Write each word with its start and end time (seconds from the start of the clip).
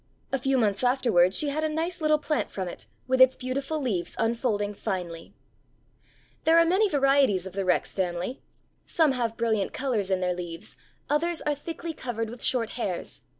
A 0.33 0.39
few 0.39 0.57
months 0.57 0.83
afterward 0.83 1.31
she 1.31 1.49
had 1.49 1.63
a 1.63 1.69
nice 1.69 2.01
little 2.01 2.17
plant 2.17 2.49
from 2.49 2.67
it, 2.67 2.87
with 3.07 3.21
its 3.21 3.35
beautiful 3.35 3.79
leaves 3.79 4.15
unfolding 4.17 4.73
finely. 4.73 5.35
There 6.43 6.57
are 6.57 6.65
many 6.65 6.89
varieties 6.89 7.45
of 7.45 7.53
the 7.53 7.65
Rex 7.65 7.93
family; 7.93 8.41
some 8.87 9.11
have 9.11 9.37
brilliant 9.37 9.73
colors 9.73 10.09
in 10.09 10.19
their 10.19 10.33
leaves, 10.33 10.75
others 11.07 11.39
are 11.41 11.53
thickly 11.53 11.93
covered 11.93 12.31
with 12.31 12.43
short 12.43 12.71
hairs. 12.71 13.21